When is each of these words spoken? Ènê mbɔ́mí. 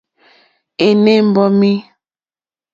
Ènê 0.87 1.15
mbɔ́mí. 1.29 1.73